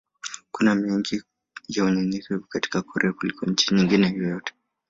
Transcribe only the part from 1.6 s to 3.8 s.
ya unyenyekevu katika Korea kuliko nchi